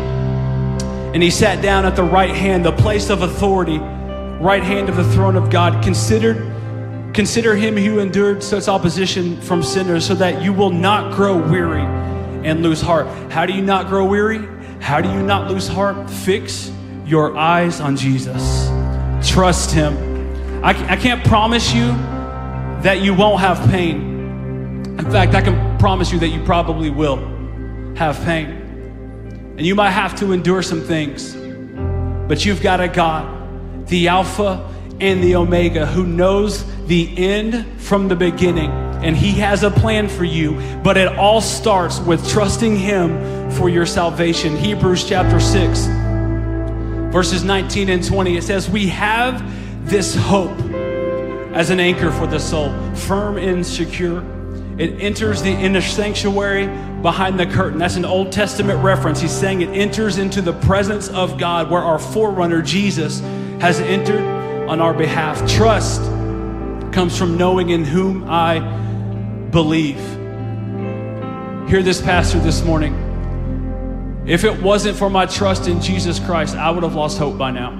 [1.12, 4.96] and he sat down at the right hand, the place of authority, right hand of
[4.96, 6.51] the throne of God, considered
[7.14, 11.82] Consider him who endured such opposition from sinners so that you will not grow weary
[12.42, 13.06] and lose heart.
[13.30, 14.48] How do you not grow weary?
[14.80, 16.08] How do you not lose heart?
[16.08, 16.72] Fix
[17.04, 18.68] your eyes on Jesus.
[19.30, 19.94] Trust him.
[20.64, 21.88] I, I can't promise you
[22.82, 24.10] that you won't have pain.
[24.98, 27.16] In fact, I can promise you that you probably will
[27.96, 28.48] have pain.
[29.58, 31.36] And you might have to endure some things.
[32.26, 34.71] But you've got a God, the Alpha
[35.02, 38.70] and the Omega, who knows the end from the beginning.
[38.70, 43.68] And He has a plan for you, but it all starts with trusting Him for
[43.68, 44.56] your salvation.
[44.56, 45.86] Hebrews chapter 6,
[47.12, 49.42] verses 19 and 20, it says, We have
[49.84, 50.56] this hope
[51.52, 54.20] as an anchor for the soul, firm and secure.
[54.78, 56.66] It enters the inner sanctuary
[57.02, 57.80] behind the curtain.
[57.80, 59.20] That's an Old Testament reference.
[59.20, 63.18] He's saying it enters into the presence of God where our forerunner, Jesus,
[63.60, 65.46] has entered on our behalf.
[65.48, 66.02] Trust
[66.92, 68.60] comes from knowing in whom I
[69.50, 69.98] believe.
[71.68, 74.22] Hear this, Pastor, this morning.
[74.26, 77.50] If it wasn't for my trust in Jesus Christ, I would have lost hope by
[77.50, 77.78] now.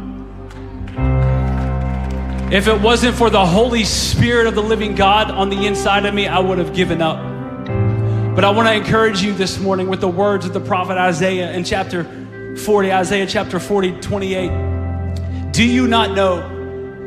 [2.50, 6.12] If it wasn't for the Holy Spirit of the living God on the inside of
[6.12, 7.16] me, I would have given up.
[8.34, 11.52] But I want to encourage you this morning with the words of the prophet Isaiah
[11.52, 12.04] in chapter
[12.56, 15.52] 40, Isaiah chapter 40, 28.
[15.52, 16.51] Do you not know?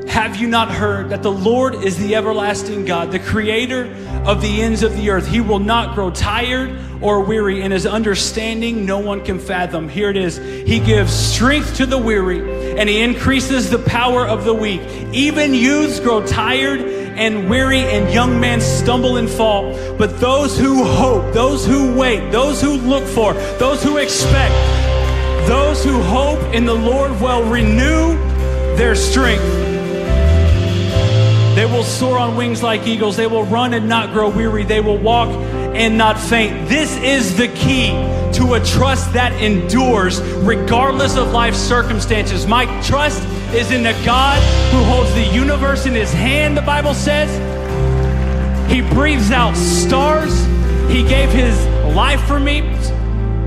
[0.08, 3.86] Have you not heard that the Lord is the everlasting God, the creator
[4.26, 5.28] of the ends of the earth?
[5.28, 9.90] He will not grow tired or weary, and his understanding no one can fathom.
[9.90, 14.46] Here it is He gives strength to the weary, and he increases the power of
[14.46, 14.82] the weak.
[15.12, 19.74] Even youths grow tired and weary, and young men stumble and fall.
[19.98, 24.54] But those who hope, those who wait, those who look for, those who expect,
[25.48, 28.16] those who hope in the Lord will renew
[28.78, 29.65] their strength.
[31.76, 33.18] Will soar on wings like eagles.
[33.18, 34.64] They will run and not grow weary.
[34.64, 36.70] They will walk and not faint.
[36.70, 37.90] This is the key
[38.36, 42.48] to a trust that endures regardless of life's circumstances.
[42.48, 43.22] My trust
[43.54, 47.30] is in the God who holds the universe in his hand, the Bible says.
[48.72, 50.46] He breathes out stars.
[50.90, 51.62] He gave his
[51.94, 52.62] life for me.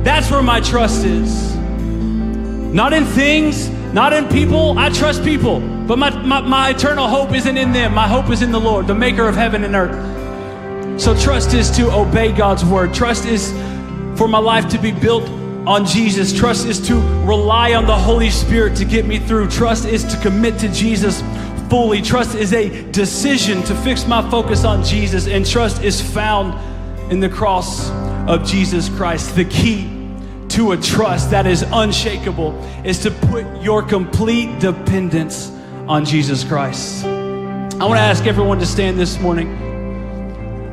[0.02, 1.56] That's where my trust is.
[1.56, 4.78] Not in things, not in people.
[4.78, 5.77] I trust people.
[5.88, 7.94] But my, my, my eternal hope isn't in them.
[7.94, 11.00] My hope is in the Lord, the maker of heaven and earth.
[11.00, 12.92] So trust is to obey God's word.
[12.92, 13.52] Trust is
[14.18, 15.26] for my life to be built
[15.66, 16.30] on Jesus.
[16.36, 19.48] Trust is to rely on the Holy Spirit to get me through.
[19.48, 21.22] Trust is to commit to Jesus
[21.70, 22.02] fully.
[22.02, 25.26] Trust is a decision to fix my focus on Jesus.
[25.26, 26.52] And trust is found
[27.10, 27.88] in the cross
[28.28, 29.34] of Jesus Christ.
[29.36, 29.90] The key
[30.48, 35.50] to a trust that is unshakable is to put your complete dependence
[35.88, 37.04] on Jesus Christ.
[37.06, 39.48] I want to ask everyone to stand this morning.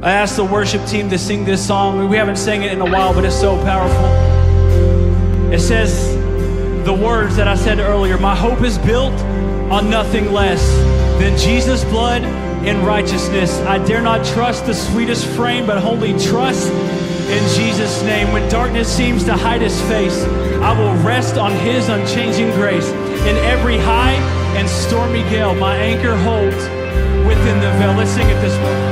[0.04, 2.10] I asked the worship team to sing this song.
[2.10, 4.06] We haven't sang it in a while, but it's so powerful.
[5.54, 6.13] It says
[6.84, 9.13] the words that I said earlier My hope is built
[9.71, 10.62] on nothing less
[11.17, 13.58] than Jesus' blood and righteousness.
[13.62, 18.34] I dare not trust the sweetest frame, but wholly trust in Jesus' name.
[18.34, 20.23] When darkness seems to hide his face,
[20.62, 22.89] I will rest on his unchanging grace.
[22.89, 26.55] In every high and stormy gale, my anchor holds
[27.27, 27.93] within the veil.
[27.93, 28.85] Let's sing it this way.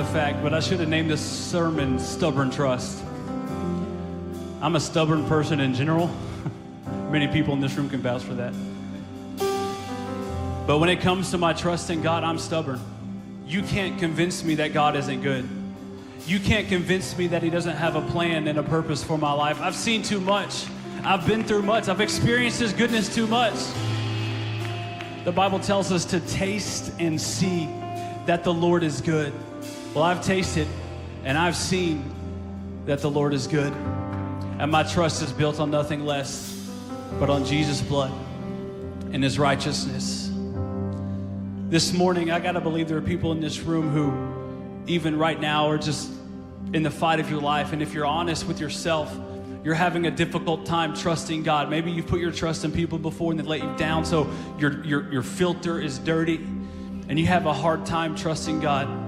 [0.00, 3.04] But I should have named this sermon Stubborn Trust.
[4.62, 6.10] I'm a stubborn person in general.
[7.10, 8.54] Many people in this room can vouch for that.
[10.66, 12.80] But when it comes to my trust in God, I'm stubborn.
[13.46, 15.46] You can't convince me that God isn't good.
[16.26, 19.32] You can't convince me that He doesn't have a plan and a purpose for my
[19.32, 19.60] life.
[19.60, 20.64] I've seen too much.
[21.04, 21.88] I've been through much.
[21.88, 23.54] I've experienced His goodness too much.
[25.24, 27.66] The Bible tells us to taste and see
[28.24, 29.34] that the Lord is good.
[29.92, 30.68] Well, I've tasted
[31.24, 32.14] and I've seen
[32.86, 33.72] that the Lord is good.
[33.72, 36.70] And my trust is built on nothing less
[37.18, 38.12] but on Jesus' blood
[39.12, 40.30] and his righteousness.
[41.68, 45.40] This morning, I got to believe there are people in this room who, even right
[45.40, 46.08] now, are just
[46.72, 47.72] in the fight of your life.
[47.72, 49.12] And if you're honest with yourself,
[49.64, 51.68] you're having a difficult time trusting God.
[51.68, 54.84] Maybe you've put your trust in people before and they let you down, so your,
[54.84, 56.36] your, your filter is dirty
[57.08, 58.99] and you have a hard time trusting God.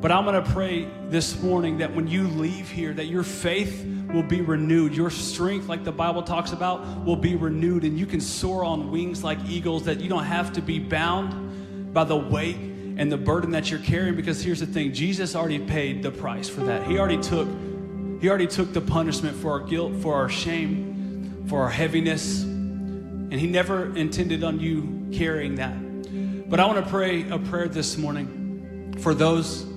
[0.00, 3.84] But I'm going to pray this morning that when you leave here, that your faith
[4.10, 4.94] will be renewed.
[4.94, 7.84] Your strength, like the Bible talks about, will be renewed.
[7.84, 11.92] And you can soar on wings like eagles, that you don't have to be bound
[11.92, 14.16] by the weight and the burden that you're carrying.
[14.16, 16.86] Because here's the thing Jesus already paid the price for that.
[16.86, 17.46] He already took,
[18.22, 22.42] he already took the punishment for our guilt, for our shame, for our heaviness.
[22.42, 26.48] And he never intended on you carrying that.
[26.48, 29.69] But I want to pray a prayer this morning for those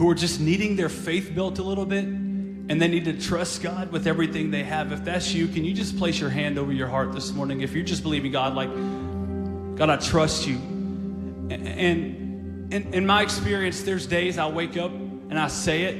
[0.00, 3.62] who are just needing their faith built a little bit and they need to trust
[3.62, 4.92] God with everything they have.
[4.92, 7.60] If that's you, can you just place your hand over your heart this morning?
[7.60, 8.70] If you're just believing God, like,
[9.76, 10.54] God, I trust you.
[11.50, 15.96] And in, in my experience, there's days I wake up and I say it.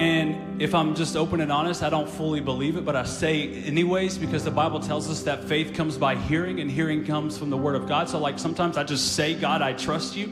[0.00, 3.62] And if I'm just open and honest, I don't fully believe it, but I say
[3.64, 7.50] anyways because the Bible tells us that faith comes by hearing and hearing comes from
[7.50, 8.08] the Word of God.
[8.08, 10.28] So, like, sometimes I just say, God, I trust you,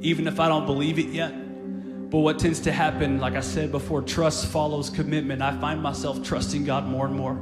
[0.00, 1.41] even if I don't believe it yet.
[2.12, 5.40] But what tends to happen, like I said before, trust follows commitment.
[5.40, 7.32] I find myself trusting God more and more.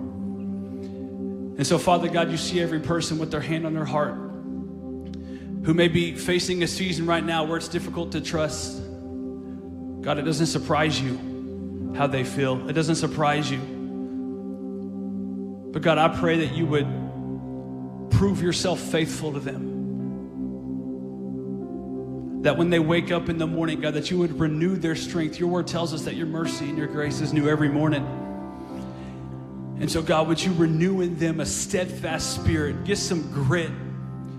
[1.59, 5.75] And so, Father God, you see every person with their hand on their heart who
[5.75, 8.81] may be facing a season right now where it's difficult to trust.
[10.03, 13.59] God, it doesn't surprise you how they feel, it doesn't surprise you.
[15.73, 16.87] But God, I pray that you would
[18.13, 19.80] prove yourself faithful to them
[22.43, 25.39] that when they wake up in the morning, God, that you would renew their strength.
[25.39, 28.03] Your word tells us that your mercy and your grace is new every morning.
[29.79, 33.71] And so, God, would you renew in them a steadfast spirit, get some grit,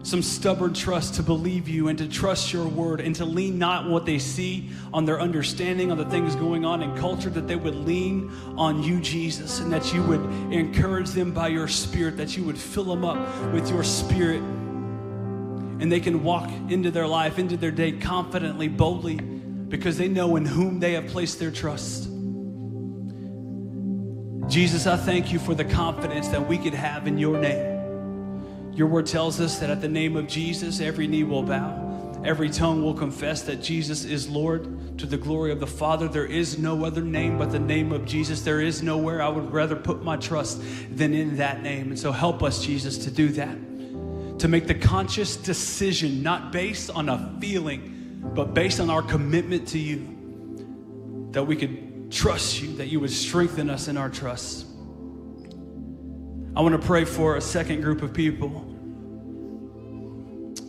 [0.04, 3.86] some stubborn trust to believe you and to trust your word and to lean not
[3.86, 7.48] on what they see, on their understanding, on the things going on in culture, that
[7.48, 10.22] they would lean on you, Jesus, and that you would
[10.52, 14.42] encourage them by your spirit, that you would fill them up with your spirit
[15.82, 20.36] and they can walk into their life, into their day confidently, boldly, because they know
[20.36, 22.08] in whom they have placed their trust.
[24.48, 28.74] Jesus, I thank you for the confidence that we could have in your name.
[28.74, 32.52] Your word tells us that at the name of Jesus, every knee will bow, every
[32.52, 36.08] tongue will confess that Jesus is Lord to the glory of the Father.
[36.08, 38.44] There is no other name but the name of Jesus.
[38.44, 40.62] There is nowhere I would rather put my trust
[40.96, 41.88] than in that name.
[41.88, 43.71] And so help us, Jesus, to do that
[44.42, 49.68] to make the conscious decision, not based on a feeling, but based on our commitment
[49.68, 54.66] to you, that we could trust you, that you would strengthen us in our trust.
[56.56, 58.50] I want to pray for a second group of people.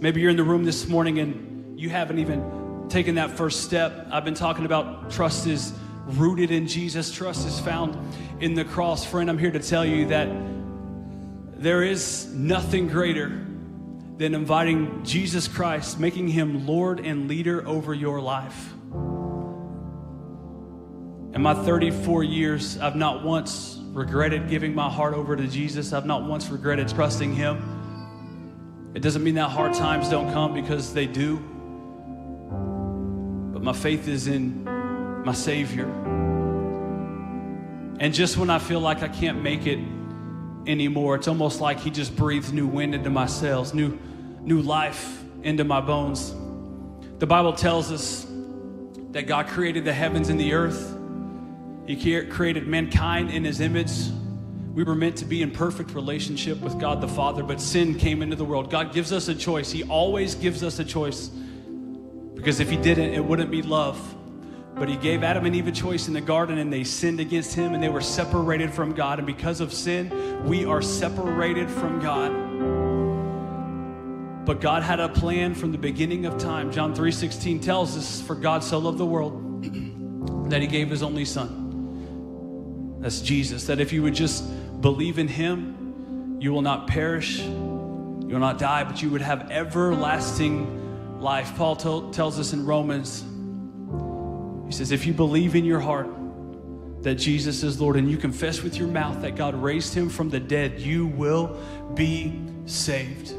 [0.03, 4.07] Maybe you're in the room this morning and you haven't even taken that first step.
[4.11, 5.73] I've been talking about trust is
[6.05, 7.97] rooted in Jesus, trust is found
[8.39, 9.07] in the cross.
[9.07, 10.29] Friend, I'm here to tell you that
[11.55, 13.42] there is nothing greater
[14.23, 18.73] than inviting Jesus Christ, making him Lord and leader over your life.
[21.35, 25.93] In my 34 years, I've not once regretted giving my heart over to Jesus.
[25.93, 28.93] I've not once regretted trusting him.
[28.95, 31.39] It doesn't mean that hard times don't come because they do.
[33.53, 34.63] But my faith is in
[35.25, 35.87] my Savior.
[37.99, 39.81] And just when I feel like I can't make it
[40.67, 41.17] anymore.
[41.17, 43.99] It's almost like he just breathes new wind into my sails, new,
[44.43, 46.35] new life into my bones.
[47.19, 48.27] The Bible tells us
[49.13, 50.97] that God created the heavens and the earth.
[51.87, 53.93] He created mankind in his image.
[54.75, 58.23] We were meant to be in perfect relationship with God the Father, but sin came
[58.23, 58.71] into the world.
[58.71, 59.71] God gives us a choice.
[59.71, 61.29] He always gives us a choice.
[62.35, 64.17] Because if he didn't, it wouldn't be love.
[64.75, 67.55] But he gave Adam and Eve a choice in the garden, and they sinned against
[67.55, 69.19] him, and they were separated from God.
[69.19, 72.33] And because of sin, we are separated from God.
[74.45, 76.73] But God had a plan from the beginning of time.
[76.73, 79.41] John 3:16 tells us, "For God so loved the world
[80.51, 83.67] that he gave his only son." That's Jesus.
[83.67, 84.45] That if you would just
[84.81, 89.51] believe in him, you will not perish, you will not die, but you would have
[89.51, 91.55] everlasting life.
[91.57, 93.25] Paul tells us in Romans
[94.73, 96.09] he says, if you believe in your heart
[97.03, 100.31] that Jesus is Lord and you confess with your mouth that God raised him from
[100.31, 101.59] the dead, you will
[101.95, 103.35] be saved.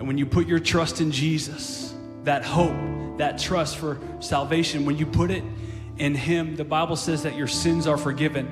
[0.00, 1.94] And when you put your trust in Jesus,
[2.24, 5.44] that hope, that trust for salvation, when you put it
[5.98, 8.46] in him, the Bible says that your sins are forgiven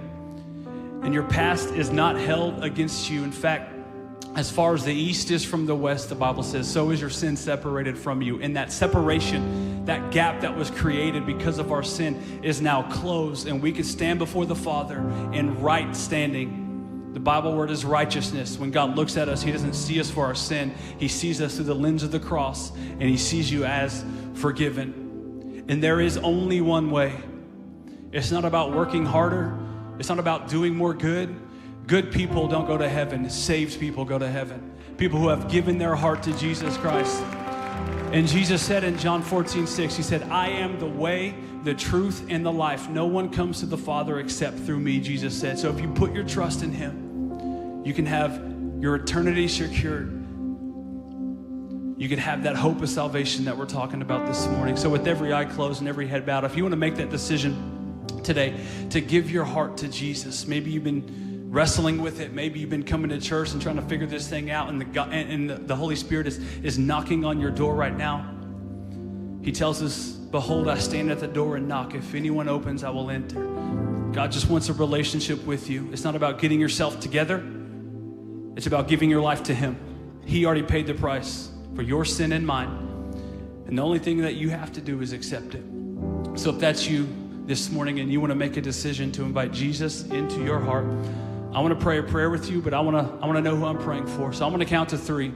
[1.02, 3.24] and your past is not held against you.
[3.24, 3.72] In fact,
[4.36, 7.08] as far as the east is from the west, the Bible says, so is your
[7.08, 8.42] sin separated from you.
[8.42, 13.46] And that separation, that gap that was created because of our sin, is now closed,
[13.48, 14.98] and we can stand before the Father
[15.32, 16.67] in right standing.
[17.18, 18.60] The Bible word is righteousness.
[18.60, 21.56] When God looks at us, He doesn't see us for our sin, He sees us
[21.56, 24.04] through the lens of the cross, and He sees you as
[24.34, 25.64] forgiven.
[25.66, 27.12] And there is only one way.
[28.12, 29.58] It's not about working harder,
[29.98, 31.34] it's not about doing more good.
[31.88, 34.70] Good people don't go to heaven, saved people go to heaven.
[34.96, 37.20] People who have given their heart to Jesus Christ.
[38.12, 42.26] And Jesus said in John 14, 6, He said, I am the way, the truth,
[42.28, 42.88] and the life.
[42.88, 45.58] No one comes to the Father except through me, Jesus said.
[45.58, 47.07] So if you put your trust in Him,
[47.84, 48.42] you can have
[48.80, 50.12] your eternity secured.
[51.98, 54.76] You can have that hope of salvation that we're talking about this morning.
[54.76, 57.10] So, with every eye closed and every head bowed, if you want to make that
[57.10, 58.54] decision today
[58.90, 62.32] to give your heart to Jesus, maybe you've been wrestling with it.
[62.32, 65.02] Maybe you've been coming to church and trying to figure this thing out, and the,
[65.02, 68.34] and the Holy Spirit is, is knocking on your door right now.
[69.42, 71.94] He tells us, Behold, I stand at the door and knock.
[71.94, 73.42] If anyone opens, I will enter.
[74.12, 75.88] God just wants a relationship with you.
[75.90, 77.38] It's not about getting yourself together,
[78.58, 79.78] it's about giving your life to Him.
[80.26, 82.68] He already paid the price for your sin and mine.
[83.68, 85.62] And the only thing that you have to do is accept it.
[86.34, 87.06] So if that's you
[87.46, 90.86] this morning and you want to make a decision to invite Jesus into your heart,
[91.52, 93.42] I want to pray a prayer with you, but I want to I want to
[93.42, 94.32] know who I'm praying for.
[94.32, 95.28] So I'm going to count to three,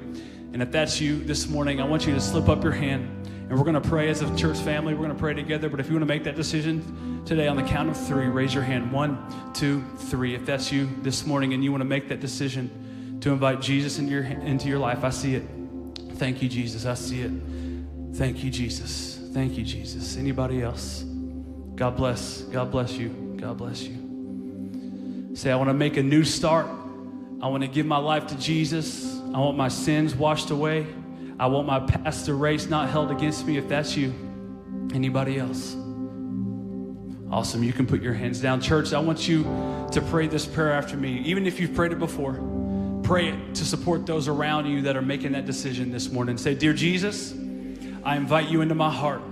[0.53, 3.05] and if that's you this morning, I want you to slip up your hand,
[3.49, 4.95] and we're going to pray as a church family.
[4.95, 5.69] We're going to pray together.
[5.69, 8.53] But if you want to make that decision today, on the count of three, raise
[8.53, 8.91] your hand.
[8.91, 9.17] One,
[9.55, 10.35] two, three.
[10.35, 12.92] If that's you this morning, and you want to make that decision
[13.23, 15.45] to invite Jesus into your into your life, I see it.
[16.15, 16.87] Thank you, Jesus.
[16.87, 17.33] I see it.
[18.15, 19.19] Thank you, Jesus.
[19.33, 20.17] Thank you, Jesus.
[20.17, 21.05] Anybody else?
[21.75, 22.43] God bless.
[22.43, 23.09] God bless you.
[23.41, 25.31] God bless you.
[25.35, 26.67] Say, I want to make a new start.
[27.41, 29.19] I want to give my life to Jesus.
[29.35, 30.87] I want my sins washed away.
[31.39, 33.57] I want my past erased, not held against me.
[33.57, 34.13] If that's you,
[34.95, 35.75] anybody else?
[37.31, 37.63] Awesome.
[37.63, 38.61] You can put your hands down.
[38.61, 39.45] Church, I want you
[39.93, 41.21] to pray this prayer after me.
[41.21, 42.52] Even if you've prayed it before,
[43.03, 46.37] pray it to support those around you that are making that decision this morning.
[46.37, 47.33] Say, Dear Jesus,
[48.05, 49.23] I invite you into my heart.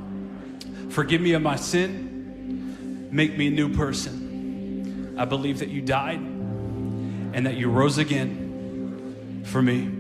[0.91, 3.09] Forgive me of my sin.
[3.11, 5.15] Make me a new person.
[5.19, 9.91] I believe that you died and that you rose again for me.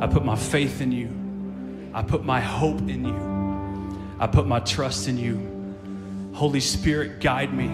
[0.00, 1.90] I put my faith in you.
[1.94, 4.16] I put my hope in you.
[4.18, 6.34] I put my trust in you.
[6.34, 7.68] Holy Spirit, guide me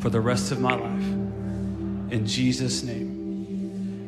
[0.00, 2.12] for the rest of my life.
[2.12, 3.09] In Jesus' name.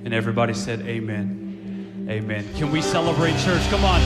[0.04, 2.06] And everybody said, Amen.
[2.08, 2.44] Amen.
[2.56, 3.62] Can we celebrate, church?
[3.70, 4.00] Come on.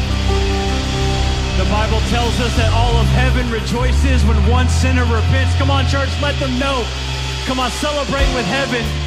[1.57, 5.55] The Bible tells us that all of heaven rejoices when one sinner repents.
[5.57, 6.85] Come on, church, let them know.
[7.47, 9.06] Come on, celebrate with heaven